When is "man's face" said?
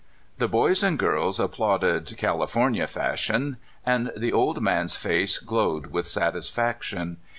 4.59-5.43